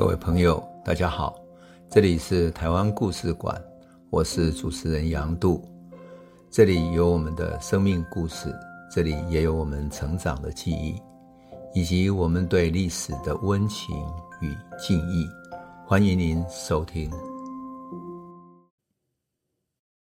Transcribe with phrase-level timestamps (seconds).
[0.00, 1.38] 各位朋友，大家好，
[1.90, 3.62] 这里是台湾故事馆，
[4.08, 5.62] 我是主持人杨度，
[6.50, 8.50] 这里有我们的生命故事，
[8.90, 10.98] 这里也有我们成长的记忆，
[11.74, 13.94] 以及我们对历史的温情
[14.40, 15.28] 与敬意。
[15.86, 17.10] 欢迎您收听。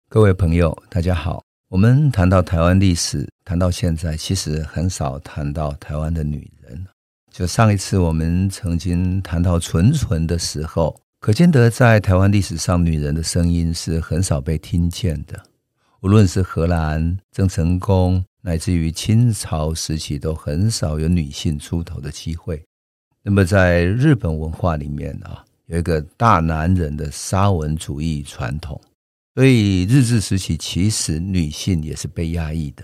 [0.10, 1.42] 各位朋友，大家好。
[1.70, 6.57] 我们谈到台湾历史，谈到现在，其实很少谈到台湾的女人。
[7.38, 15.40] 就上一次我们曾经谈到纯纯的时候，可见得在台湾历史上，女人的声音是很少被听见的。
[16.02, 22.60] 无论是荷兰、郑成功，乃至于清朝时期，都很少有女性出头的机会。
[23.22, 28.82] 那么在日本文化里面啊，有一个大男人的沙文主义传统，
[29.36, 32.84] 所以日治时期其实女性也是被压抑的。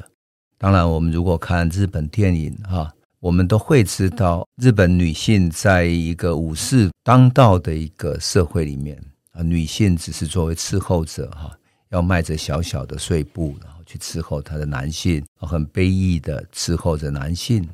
[0.60, 2.94] 当然，我们如果看日本电影哈。
[3.24, 11.58] 我们都会知道，日本女性在一个武士当道的一个社会里面啊，女性只是作为伺候者哈，
[11.88, 17.66] 要迈着小小的碎步，然后去伺候她的男性，很卑微的伺候着男性。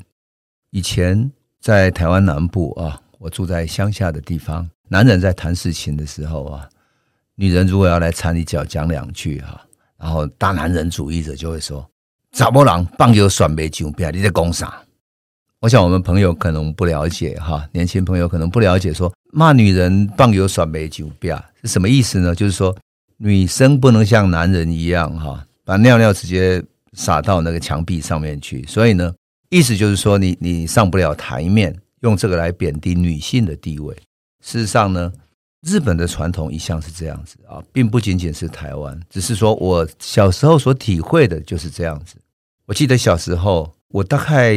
[0.70, 6.70] 以前在台湾南部啊，我住在乡下的地方，男人在谈事情的时候啊，
[7.34, 9.60] 女人如果要来掺一脚讲两句哈，
[9.98, 11.90] 然后大男人主义者就会说
[12.34, 14.80] ：“查某人放油选袂上边，你在讲啥？”
[15.62, 22.34] 我想我们朋友可能不了解哈，年轻朋友可能不了解，说骂女人棒有耍美酒不要是什么意思呢？
[22.34, 22.74] 就是说
[23.18, 28.66] 女生不能像男人一样哈，把尿尿直接撒到那个墙壁上面去。
[28.68, 29.14] 所以呢，
[29.50, 33.94] 意思就是说你你上不了台面，用这个来贬低女性的地位。
[34.42, 35.12] 事实上呢，
[35.68, 42.16] 日本的传统一向是这样子啊，并不仅仅是台湾，只是说我小时候所体会的就是这样子。
[42.66, 44.56] 我记得小时候，我大概。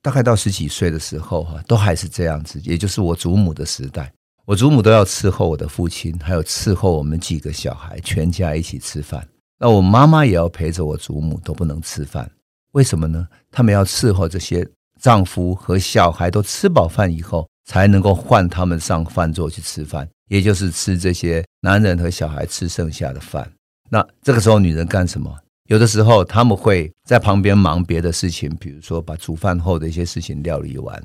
[0.00, 4.12] 大概到十几岁的时候，哈，都还是这样子，也就是我祖母的时代，
[4.44, 9.26] 我祖母都要伺候我的父亲，还有伺候我们几个小孩，全家一起吃饭。
[9.58, 12.30] 那我妈妈也要陪着我祖母，都不能吃饭，
[12.72, 13.26] 为什么呢？
[13.50, 14.66] 他们要伺候这些
[15.00, 23.50] 丈夫和小孩都吃饱饭以后，才能够换他们上饭桌去吃饭，也就是吃这些男人和小孩吃剩下的饭。
[23.90, 25.36] 那这个时候，女人干什么？
[25.68, 31.02] 有的时候他们会在旁边忙别的事情，比如说把煮饭后的一些事情料理完。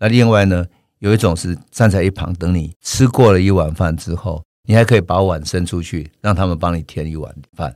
[0.00, 0.64] 那另外呢，
[1.00, 7.74] 有一种是站在一旁等你吃过了一碗饭之后，你还可以把碗伸出去，让他们帮你添一碗饭。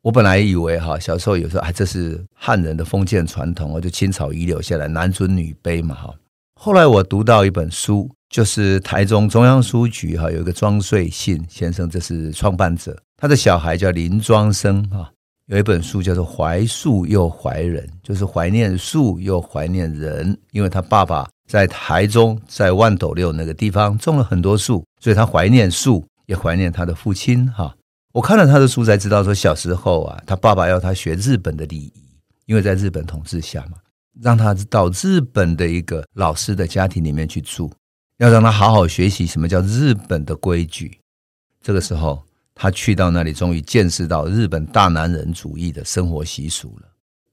[0.00, 6.14] 我本来以为哈，小时候有时候哎，这是汉人的封建传统，就清朝遗留下来男尊女卑嘛哈。
[6.58, 15.10] 后来我读到一本书，就是台中中央书局哈有一个庄瑞信先生，这是创办者，他的小孩叫林庄生哈。
[15.46, 20.34] 有一本书叫做《怀树又怀人》，就是怀念树又怀念人。
[20.52, 27.46] 因为他爸爸在台中，在万斗六那个地方种了很多树，所以他怀念树，也怀念他的父亲。
[27.52, 27.76] 哈，
[28.12, 31.92] 我看了他的书才知道，说小时候啊，他爸爸要他学日本的礼仪，
[32.46, 33.76] 因为在日本统治下嘛，
[34.22, 37.70] 让他到日本的一个老师的家庭里面去住，
[38.16, 40.98] 要让他好好学习什么叫日本的规矩。
[41.60, 42.22] 这个时候。
[42.54, 46.88] 他去到那里，终于见识到日本大男人主义的生活习俗了。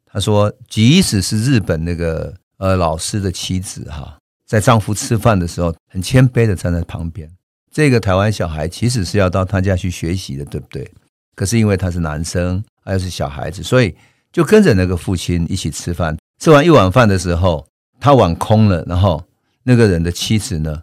[0.05, 7.29] 他说，即使是日本那个呃老师的妻子哈，在丈夫吃饭的时候，很谦卑的站在旁边。
[7.71, 10.91] 这个台湾小孩其实是要到他家去学习的，对不对？
[11.35, 13.95] 可是因为他是男生，还是小孩子，所以
[14.31, 16.17] 就跟着那个父亲一起吃饭。
[16.39, 17.65] 吃完一碗饭的时候，
[17.99, 19.23] 他碗空了，然后
[19.63, 20.81] 那个人的妻子呢，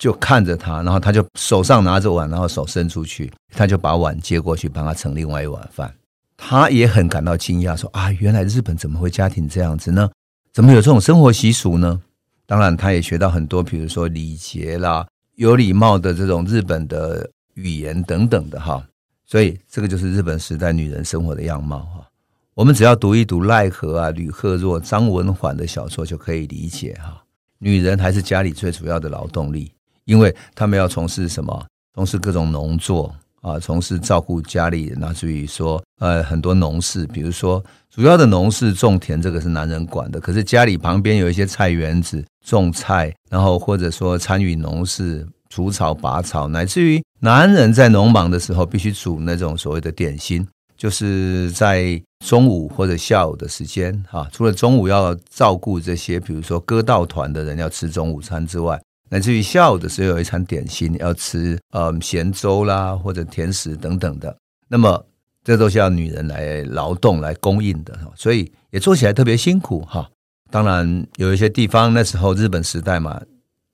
[0.00, 5.94] 就看着他，然后他就手上拿着碗，然后手伸出去，他就把碗接过去，帮他盛另外一碗饭。
[6.38, 10.10] 他也很感到惊讶，说：“啊，原来日本怎么会家庭这样子呢？
[10.54, 12.00] 怎么有这种生活习俗呢？”
[12.46, 18.82] 当然，他也学到很多，比如说礼节啦、有礼貌的这种日本的语言等等的哈。
[19.26, 22.08] 所以，这个就是日本时代女人生活的样貌哈。
[22.54, 27.22] 我们只要读一读赖和啊、吕赫若、张文缓的小说，就可以理解哈。
[27.58, 29.70] 女人还是家里最主要的劳动力。
[30.10, 31.64] 因为他们要从事什么？
[31.94, 40.18] 从事各种农作啊，从事照顾家里人，乃至于说，呃，很多农事，比如说主要的农事种田，这个是男人管的。
[40.18, 50.44] 可是家里旁边有一些菜园子，种菜，然后或者说参与农事，除草拔草，乃至于男人在农忙的时候，必须煮那种所谓的点心，
[50.76, 58.80] 就是在中午或者下午的时间，哈，除了中午要照顾这些，比如说歌道团的人要吃中午餐之外。
[59.10, 64.34] 乃至于下午的时候有一餐点心要吃，呃，咸粥啦或者甜食等等的，
[64.68, 65.04] 那么
[65.42, 70.08] 这都是要女人来劳动来供应的，所以也做起来特别辛苦哈。
[70.48, 73.20] 当然有一些地方那时候日本时代嘛，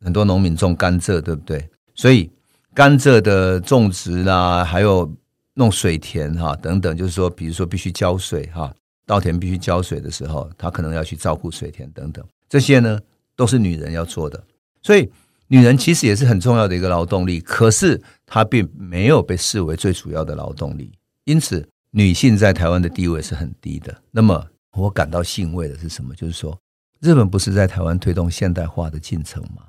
[0.02, 1.68] 很多农民种甘蔗，对不对？
[1.94, 2.30] 所以
[2.72, 5.10] 甘蔗的种植啦，还有
[5.54, 8.74] 弄水田哈等等，就是说，比如说必须浇水哈，
[9.04, 12.98] 稻田必须浇水的时候，他可能要去照顾水田等等，这些呢
[13.34, 14.42] 都是女人要做的。
[14.82, 15.10] 所以
[15.48, 20.92] 女人其实也是很重要的一个劳动力，可是她并没有被视为最主要的劳动力，
[21.24, 23.96] 因此女性在台湾的地位是很低的。
[24.10, 26.14] 那么我感到欣慰的是什么？
[26.14, 26.58] 就是说，
[27.00, 29.62] 日本不是在台湾推动现代化的进程吗？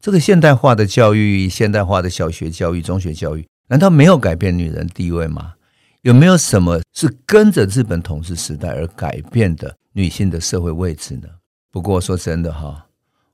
[0.00, 5.54] 这个现代化的教育、现代化的小学教育、中学教育，难道没有改变女人地位吗？
[6.02, 11.28] 有没有什么是跟着日本统治时代而改变的女性的社会位置呢？
[11.70, 12.86] 不过说真的哈，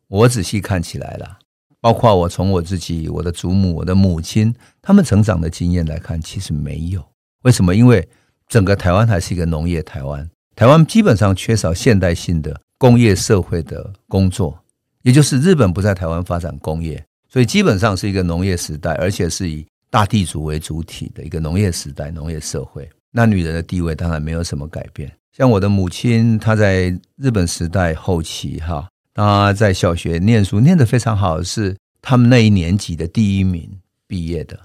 [0.09, 1.39] 我仔细看起来了，
[1.87, 4.53] 包括我从我自己、我的祖母、我的母亲
[4.83, 7.01] 他们成长的经验来看，其实没有。
[7.45, 7.77] 为什么？
[7.77, 8.09] 因为
[8.49, 14.59] 整个台湾还是一个农业台湾，台湾基本上缺少现代性的工业社会的工作。
[15.03, 22.91] 也就是日本不在台湾发展工业，所以基本上是一个农业时代，而且是以大地主为主体的一个农业时代、农业社会。
[23.13, 25.09] 那女人的地位当然没有什么改变。
[25.31, 33.69] 像我的母亲，她在日本时代后期，哈，他在小学念书念得非常好，是他们那一年级的第一名
[34.07, 34.57] 毕业的。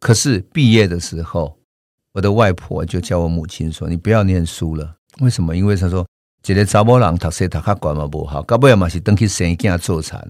[0.00, 1.58] 可是毕业的时候，
[2.14, 5.56] 我的外婆就叫我母亲说：“你不要念书了。”为什么？
[5.56, 6.04] 因为她说。
[6.44, 10.26] 一个查某人读书读较悬嘛不好，到尾嘛是登去生囝做产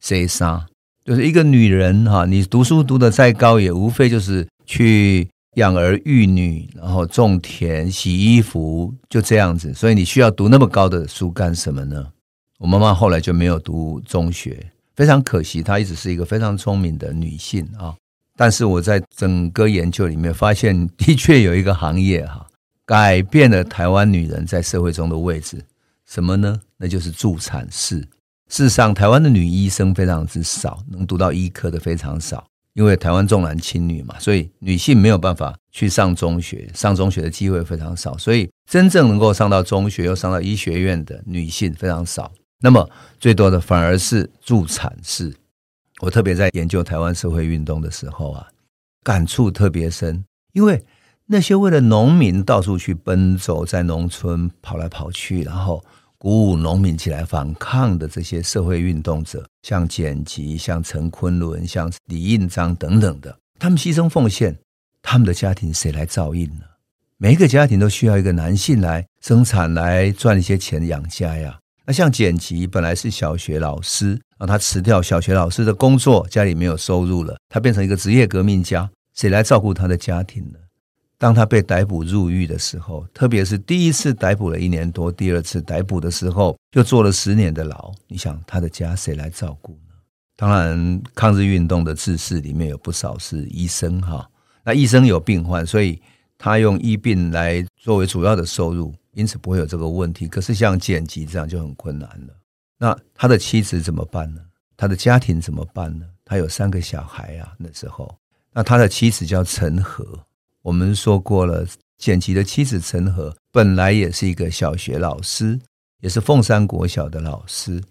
[0.00, 0.64] 谁杀，
[1.04, 9.74] 就是一个女人哈，你读书读得再高，也无非就是去养儿育女，然后种田、洗衣服，就这样子。
[9.74, 12.06] 所以你需要读那么高的书干什么呢？
[12.62, 14.64] 我妈妈后来就没有读中学，
[14.94, 15.64] 非常可惜。
[15.64, 17.92] 她一直是一个非常聪明的女性啊，
[18.36, 22.46] 但是我在整个研究里面发现，的确有一个行业哈。
[22.86, 25.60] 改变了台湾女人在社会中的位置，
[26.06, 26.60] 什么呢？
[26.76, 27.98] 那就是助产士。
[28.48, 32.44] 事实上，台湾的女医生非常之少，能读到医科的非常少，
[32.74, 42.30] 因为台湾重男轻女嘛，所以女性没有办法去上中学，上中学的机会非常少，所以真正能够上到中学又上到医学院的女性非常少。
[42.62, 42.88] 那么
[43.18, 45.34] 最多的反而是助产士。
[46.00, 48.46] 我特别在研究台湾社会运动的时候啊，
[49.02, 50.84] 感触特别深，因为。
[51.24, 55.82] 那些为了农民到处去奔走，在农村跑来跑去，然后
[56.18, 64.58] 鼓舞农民起来反抗的这些社会运动者，像简吉、像陈昆仑、像李印章等等的，他们牺牲奉献，
[65.00, 66.64] 他们的家庭谁来照应呢？
[67.16, 71.60] 每一个家庭都需要一个男性来生产，来赚一些钱养家呀。
[71.84, 80.58] 那像简吉本来是小学老师，让他辞掉小学老师的工作，家里没有收入了，他变成一个职业革命家，谁来照顾他的家庭呢？
[81.18, 87.92] 当他被逮捕入狱的时候，特别是第一次逮捕了一年多，第二次逮捕的时候又坐了十年的牢。
[88.08, 89.94] 你想他的家谁来照顾呢？
[90.36, 94.28] 当然，抗日运动的志士里面有不少是医生哈。
[94.64, 96.00] 那医生有病患，所以
[96.36, 100.28] 他用医病来作为主要的收入，因此不会有这个问题。
[100.28, 102.34] 可是像剪辑这样就很困难了。
[102.78, 104.40] 那他的妻子怎么办呢？
[104.76, 106.06] 他的家庭怎么办呢？
[106.24, 108.18] 他有三个小孩啊，那时候。
[108.52, 110.26] 那他的妻子叫陈和。
[110.62, 111.66] 我们说过了，
[111.96, 115.60] 剪辑的妻子陈和本来也是一个小学老师，
[116.00, 117.82] 也是凤山国小的老师。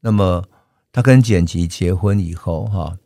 [0.00, 0.44] 那么
[0.92, 2.96] 他跟剪辑结婚以后，哈，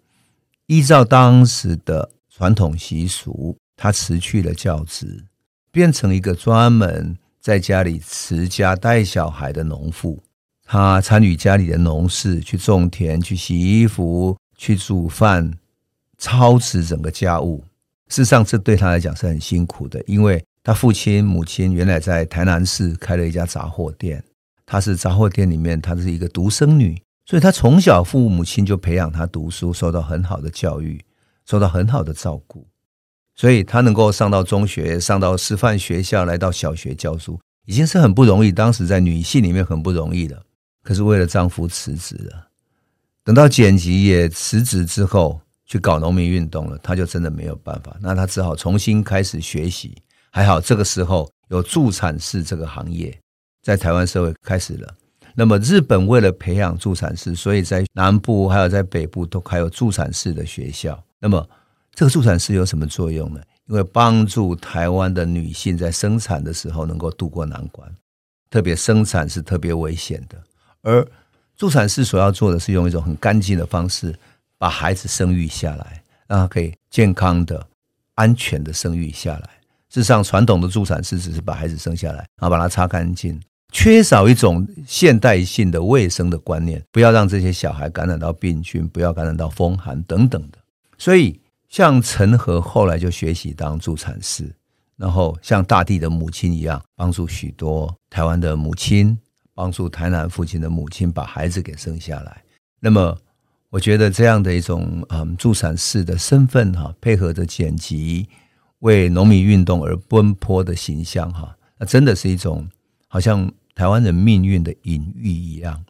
[0.67, 5.25] 依照当时的传统习俗，他辞去了教职，
[5.71, 10.19] 变成一个专门在家里持家带小孩的农妇。
[10.65, 15.53] 她参与家里的农事，去种田，去洗衣服，去煮饭，
[16.17, 17.63] 操持整个家务。
[18.09, 24.25] 事实上，这对他来讲是很辛苦的，因为他父亲、母亲原来在台南市开了一家杂货店，
[24.65, 30.99] 他是杂货店里面，她是一个独生女，所以她从小父母亲就培养她读书，受到很好的教育，
[31.45, 32.67] 受到很好的照顾，
[33.35, 38.51] 所以她能够上到中学，上到师范学校，来到小学教书，已经是很不容易。
[38.51, 40.43] 当时在女性里面很不容易了。
[40.83, 42.49] 可是为了丈夫辞职了，
[43.25, 45.41] 等到简吉也辞职之后。
[45.67, 49.97] 去搞农民运动了，他就真的没有办法，那他只好重新开始学习。
[50.31, 53.19] 还好这个时候有助产士这个行业
[53.63, 54.95] 在台湾社会开始了。
[55.35, 61.03] 那么日本为了培养助产士，所以在南部还有在北部都还有助产士的学校。
[61.19, 61.49] 那么
[61.95, 63.41] 这个助产士有什么作用呢？
[63.67, 67.91] 因为帮助台湾的女性在生产的时候能够渡过难关，
[68.51, 70.37] 特别生产是特别危险的，
[70.83, 71.07] 而
[71.57, 74.15] 助产士所要做的是用一种很干净的方式。
[74.57, 77.67] 把孩子生育下来，让他可以健康的、
[78.15, 79.51] 安全的生育下来。
[79.91, 83.39] 事实上，传统的助产士只是把孩子生下来，然后把它擦干净。
[83.73, 90.59] 缺少一种现代性的卫生的观念，不要让这些小孩感染到病菌，不要感染到风寒等等的。
[90.97, 91.39] 所以，
[91.75, 94.49] 像陈和后来就学习当助产士，
[94.97, 99.19] 然后像大地的母亲一样，帮助许多台湾的母亲，
[99.55, 102.45] 帮助台南父亲的母亲把孩子给生下来。
[102.79, 103.19] 那么，
[103.71, 108.29] 我觉得这样的一种嗯助产士的身份哈，配合着剪辑
[108.79, 112.69] 为农民运动而奔波的形象哈，那真的是一种
[113.09, 115.85] 好像台湾人命运的隐喻一样。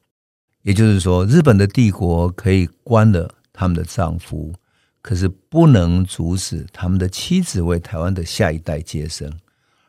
[0.62, 4.50] 也就是说，日本的帝国可以关了他们的丈夫，
[5.04, 9.30] 可是不能阻止他们的妻子为台湾的下一代接生，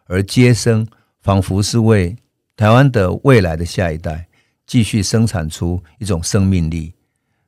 [0.08, 0.86] 而接生
[1.22, 2.14] 仿佛是为
[2.58, 4.28] 台湾的未来的下一代
[4.68, 6.92] 继续生产出一种生命力。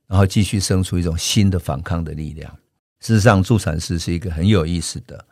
[0.07, 2.49] 然后继续生出一种新的反抗的力量。
[3.01, 5.25] 事实上，助产士是一个很有意思的。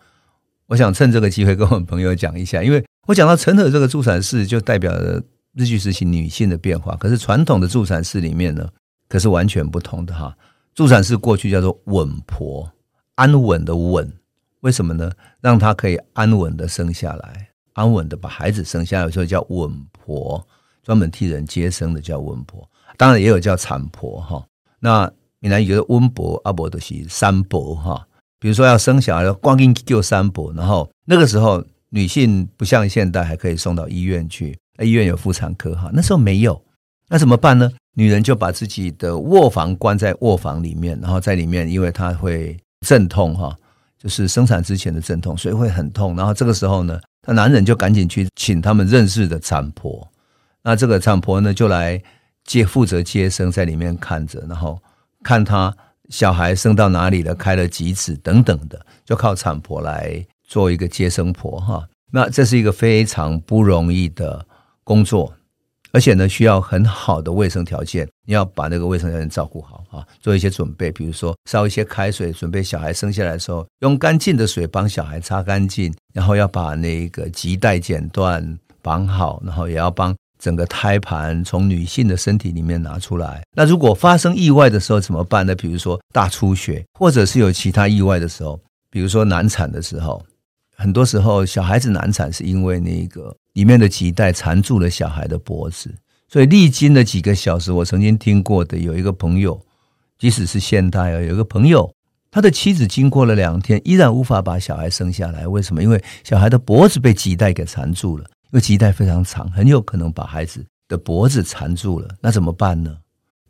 [0.65, 5.23] 我想趁这个机会跟我们朋友讲一下，因为我讲到陈和这个助产士，就代表了
[5.53, 6.93] 日据时期女性的变化。
[6.97, 8.67] 可是传统的助产士里面呢，
[9.07, 10.35] 可是完全不同的哈。
[10.75, 12.70] 助产士过去叫做稳婆，
[13.15, 14.12] 安稳的稳，
[14.60, 15.10] 为什么呢？
[15.39, 20.46] 让她可以安稳的生下来，安稳的把孩子生下来，所以叫稳婆，
[20.84, 22.70] 专门替人接生的叫稳婆。
[22.98, 24.46] 当然也有叫产婆哈。
[24.79, 28.05] 那闽南语的温婆阿婆都是三婆哈，
[28.38, 30.51] 比如说要生小孩，光阴就三婆。
[30.53, 36.62] 然后那个时候女性不像现代还可以送到医院去，那医院有妇产科哈，那时候没有，
[37.08, 37.72] 那怎么办呢？
[37.95, 43.55] 女人就把自己的卧房关在卧房里面，然后在里面，因为她会阵痛哈，
[43.97, 46.15] 就是生产之前的阵痛，所以会很痛。
[46.15, 50.07] 然后这个时候呢，她男人就赶紧去请他们认识的产婆，
[50.61, 51.99] 那这个产婆呢就来。
[52.47, 54.79] 接负责接生，在里面看着，然后
[55.23, 55.75] 看他
[56.09, 61.83] 小孩生到哪里了，开了几指等等的，就靠产婆来做一个接生婆哈。
[62.11, 64.45] 那这是一个非常不容易的
[64.83, 65.33] 工作，
[65.95, 80.13] 而且呢，需要很好的卫生条件，你要把那个卫生条件照顾好啊，做一些准备，比如说烧一些开水，准备小孩生下来的时候，用干净的水帮小孩擦干净，然后要把那个脐带剪断绑好，然后也要帮。
[80.37, 85.55] 整个胎盘从女性的身体里面拿出来，那如果发生意外的时候怎么办呢？
[85.55, 88.59] 比如说大出血，或者是有其他意外的时候，
[88.91, 90.21] 比如说难产的时候，
[90.75, 95.93] 很多时候小孩子难产是因为那个里面的脐带缠住了小孩的脖子，
[96.27, 97.71] 所以历经了几个小时。
[97.71, 99.59] 我曾经听过的有一个朋友，
[100.19, 101.89] 即使是现代啊，有一个朋友，
[102.29, 105.81] 他的妻子经过了两天依然无法把小孩生下来，为什么？
[105.81, 108.25] 因为小孩的脖子被脐带给缠住了。
[108.51, 112.07] 因为脐带非常长，很有可能把孩子的脖子缠住了。
[112.21, 112.95] 那怎么办呢？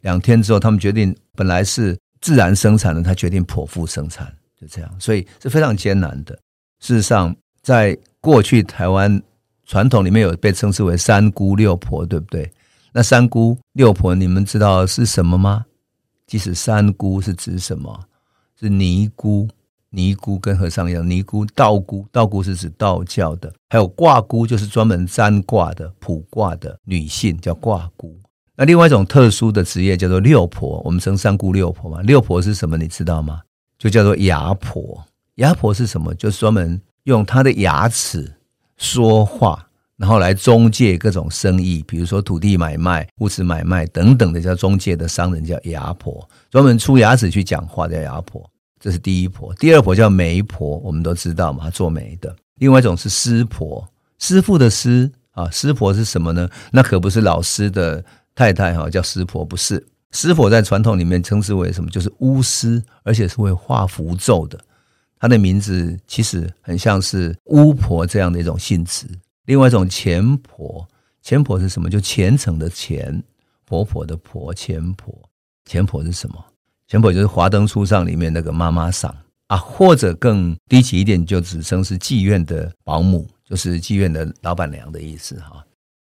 [0.02, 6.34] 两天之后，他们决定本来是自然生产的，他决定剖腹生产，就这样，所以是非常艰难的。
[6.80, 9.22] 事实上，在过去台湾
[9.66, 12.52] 传统里面有被称之为三姑六婆，对不对？
[12.94, 15.66] 那三姑六婆，你们知道是什么吗？
[16.28, 18.06] 其实三姑是指什么？
[18.60, 19.48] 是尼姑。
[19.92, 28.14] 尼姑跟和尚一样，尼姑、道姑，道姑是指道教的，还有卦姑，就是专门占卦的、卜卦的女性，叫卦姑。
[28.58, 32.02] 那另外一种特殊的职业叫做六婆，我们称三姑六婆嘛。
[32.02, 32.78] 六婆是什么？
[32.78, 33.42] 你知道吗？
[33.78, 35.02] 就叫做牙婆。
[35.36, 36.14] 牙婆是什么？
[36.16, 38.35] 就是专门用她的牙齿
[38.78, 39.68] 说话，
[39.98, 48.50] 然后来中介各种生意，比如说土地买卖、物质买卖等等的，叫中介的商人叫牙婆，专门出牙齿去讲话叫牙婆。
[48.80, 52.36] 这是第一婆，第二婆叫媒婆，我们都知道嘛，做媒的。
[52.56, 53.88] 另外一种是师婆，
[54.20, 56.48] 师傅的师啊，师婆是什么呢？
[56.72, 58.04] 那可不是老师的
[58.36, 59.84] 太太哈，叫师婆，不是。
[60.12, 61.90] 师婆在传统里面称之为什么？
[61.90, 64.60] 就是巫师，而且是会画符咒的。
[65.26, 69.08] 她的名字其实很像是巫婆这样的一种性质。
[69.46, 70.88] 另外一种钱婆，
[71.24, 71.90] 钱婆是什么？
[71.90, 73.24] 就虔诚的虔，
[73.66, 75.12] 婆婆的婆，钱婆。
[75.68, 76.46] 钱婆是什么？
[76.88, 79.12] 钱婆就是华灯初上里面那个妈妈桑
[79.48, 85.66] 啊，或者更低级一点，就只称是妓院的保姆，就是妓院的老板娘的意思哈。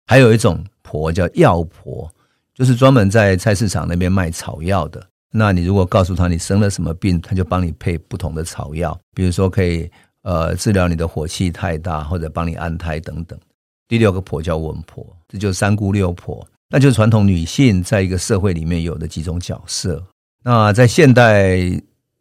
[0.09, 2.13] 还有一种婆叫药婆，
[2.53, 5.07] 就是专门在菜市场那边卖草药的。
[5.37, 9.91] 那你如果告诉他你生了什么病，他就帮你配不同的草药，比如说可以
[10.23, 13.37] 呃治疗你的火气太大，或者帮你安胎等等。
[13.89, 20.01] 第六个婆叫稳婆，这就是三姑六婆，那就是传统女性在一个社会里面有的几种角色。
[20.45, 21.59] 那在现代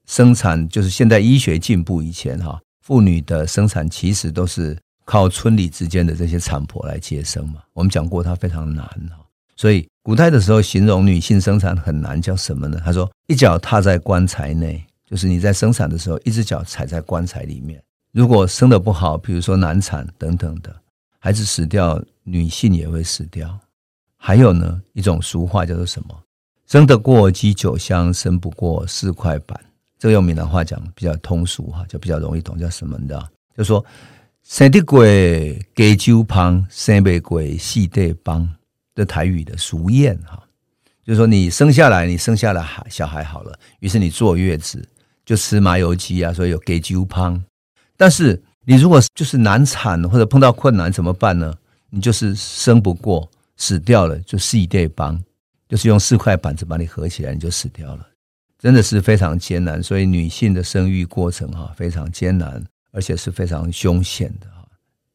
[0.07, 7.61] 生产，就是现代医学进步以前，哈，妇女的生产其实都是靠村里之间的这些产婆来接生嘛。
[7.73, 9.22] 我们讲过，它非常难哈。
[9.55, 12.81] 所以古代的时候，形容女性生产很难，叫什么呢？
[12.83, 17.81] 他说：“一脚踏在棺材内，就是你在生产的时候，一只脚踩在棺材里面。
[18.11, 20.75] 如果生得不好，比如说难产等等的，
[21.19, 23.57] 孩子死掉，女性也会死掉。
[24.17, 26.19] 还有呢，一种俗话叫做什么？
[26.67, 29.59] 生得过鸡酒香，生不过四块板。
[29.99, 33.29] 这个用闽南话讲比较通俗哈，就比较容易懂，叫什么的？
[33.55, 33.83] 就说
[34.43, 35.05] 生得过
[35.75, 38.49] 鸡酒香，生不过四块板
[38.95, 40.41] 的台语的俗谚哈。
[41.03, 44.87] 就是说你生下来，你生下来孩小孩好了，于是你坐月子
[45.25, 47.43] 就吃麻油鸡啊，所以有给酒香。
[47.97, 51.53] 但是你如果就是难产或者碰到困难怎么办呢？
[51.89, 53.29] 你就是生不过。
[53.55, 55.23] 死掉了就四块板，
[55.69, 58.05] 就是用四块板子把你合起来，你就死掉了，
[58.57, 59.81] 真的是非常艰难。
[59.81, 64.67] 所以女性的生育过程哈非常艰难，而且是非常凶险的哈。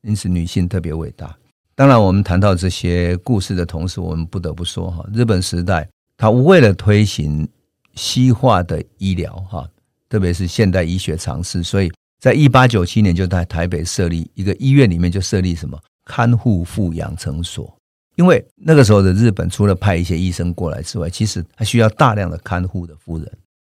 [0.03, 1.37] 因此女性特别伟大。
[1.79, 7.49] 当然，我们谈到这些故事的同时，我们不得不说哈，日本时代它为了推行
[7.95, 9.65] 西化的医疗哈，
[10.09, 17.73] 特别是现代医学常识，所以在一八九七年就在台北设立一个医院，里面就设立什么看护妇养成所。
[18.17, 23.33] 因为那个时候的日本，除了派一些医生过来之外，其实还需要大量的看护的夫人，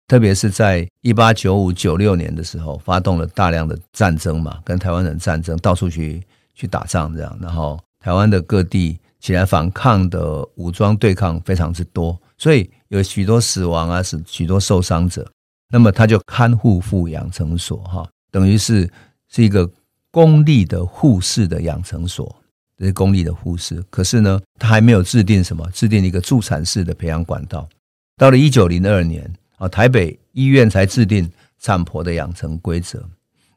[0.08, 6.22] 特别是在一八九五九六年的时候，发动了大量的战争嘛，跟台湾人战争，到处去
[6.54, 15.26] 去打仗这样，然后台湾的各地起来反抗的武装对抗非常之多，所以有许多死亡啊，是许多受伤者。
[15.70, 18.86] 那么他就看护妇养成所哈，等于是
[19.30, 19.66] 是一个
[20.10, 22.36] 公立的护士的养成所。
[22.76, 27.66] 这是公立的护士，可是呢，他还没有制定什么，制定一个助产士的培养管道。
[28.18, 31.26] 到了一九零二年啊，台北医院才制定
[31.58, 33.02] 产婆的养成规则。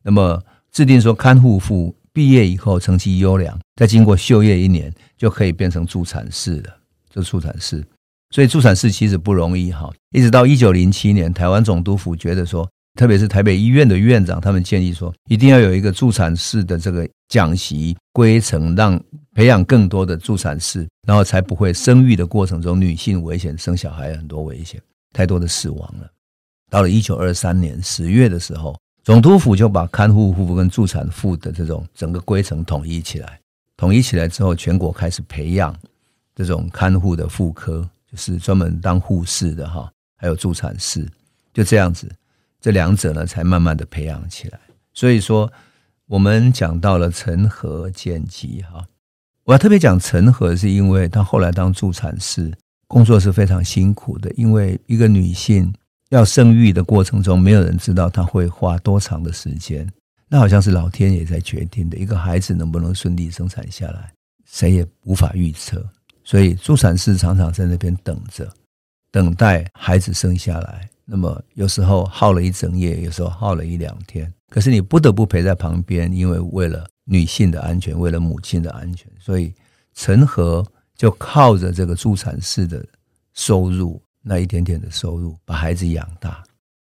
[0.04, 6.76] 那么制定说，看护妇毕业以后成绩优良，再经过就业一年，就可以变成助产士了。
[7.12, 7.86] 这助产士，
[8.32, 9.94] 所以助产士其实不容易哈。
[10.10, 12.68] 一直到一九零七年，台湾总督府觉得说。
[12.96, 19.00] 特别是台北医院的院长，他们建议说，一定要有一个助产士的这个讲习规程，让
[19.36, 24.82] 培养更多的助产士，然后才不会生育的过程中女性危险，生小孩很多危险，
[25.14, 26.10] 太多的死亡了。
[26.72, 28.76] 到了一九二三年十月的时候，
[29.08, 33.40] 总督府就把看护妇跟助产妇的这种整个规程统一起来。
[33.78, 35.74] 统一起来之后，全国开始培养
[36.36, 41.08] 这种看护的妇科，就是专门当护士的哈，还有助产士，
[41.54, 42.14] 就这样子。
[42.60, 44.60] 这两者呢，才慢慢的培养起来。
[44.94, 45.50] 所以说，
[46.08, 48.86] 我们讲到了陈和简吉哈，
[49.46, 52.52] 我要特别讲陈和，是因为她后来当助产士，
[52.90, 54.30] 工作是非常辛苦的。
[54.36, 55.74] 因为一个女性
[56.10, 59.88] 要生育的过程中，没有人知道他会花多长的时间，
[60.30, 61.98] 那好像是老天爷在决定的。
[61.98, 64.14] 一个孩子能不能顺利生产下来，
[64.46, 65.86] 谁也无法预测。
[66.24, 68.50] 所以助产士常常在那边等着，
[69.12, 70.90] 等待孩子生下来。
[71.06, 79.54] 那么有时候耗了一整夜，有时候耗了一两天，可是你不得不陪在旁边，因为为了女性的安全，为了母亲的安全，所以
[79.94, 80.66] 陈和
[80.98, 82.86] 就靠着这个助产士的
[83.34, 86.44] 收入，那一点点的收入，把孩子养大。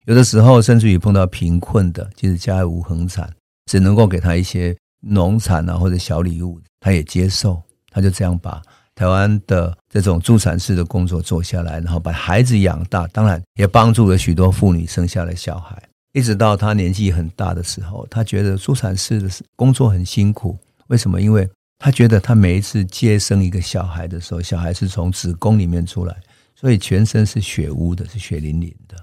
[0.05, 3.29] 有的时候甚至于碰到贫困的，即使家无恒产，
[3.65, 8.61] 只能够给他一些农产啊或者小礼物，他也接受，他就这样把。
[8.93, 15.77] 台湾的这种助产士的工作做下来，然后把孩子养大，当然也帮助了许多妇女生下了小孩。
[16.13, 20.57] 一直到她年纪很大的时候，她觉得助产士的工作很辛苦。
[20.87, 21.19] 为什么？
[21.21, 21.45] 因为
[21.77, 26.15] 她觉得她每一次接生一个小孩的时候，小孩是从子宫里面出来，
[26.55, 28.97] 所以全身是血污的，是血淋淋的。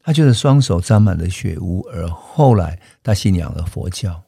[0.00, 1.80] 他就是双手沾满了血污。
[1.92, 4.22] 而后来他信仰了佛教，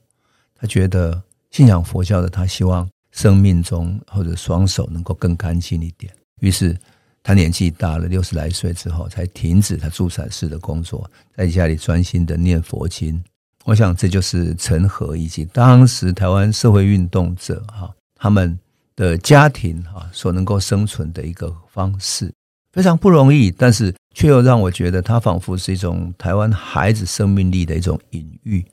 [0.54, 2.88] 他觉得信仰佛教的他希望。
[3.12, 6.76] 生命中或者双手能够更干净一点，于是
[7.22, 13.22] 他年纪大了，六十来岁之后才停止他助产士的工作，在家里专心的念佛经。
[13.62, 18.58] 我想这就是陈和以及当时台湾社会运动者哈他们
[18.96, 22.34] 的家庭哈所能够生存的一个方式，
[22.74, 28.64] 非常不容易，但是却又让我觉得他仿佛是一种台湾孩子生命力的一种隐喻。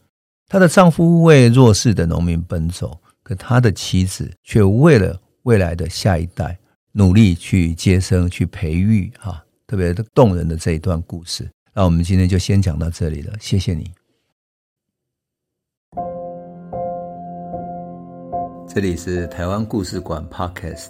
[0.50, 3.00] 她的丈夫为弱势的农民奔走。
[3.22, 6.58] 可她的妻子却为了未来的下一代
[6.92, 11.48] 努力去接生、去培育，哈，特别的动人的这一段故事。
[11.72, 13.92] 那我们今天就先讲到这里了，谢谢你。
[18.68, 20.90] 这里是台湾故事馆 Podcast，